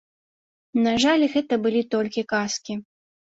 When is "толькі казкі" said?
1.93-2.79